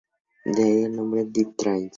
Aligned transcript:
De 0.45 0.63
ahí 0.63 0.83
el 0.85 0.95
nombre 0.95 1.25
deep 1.25 1.55
trance. 1.55 1.89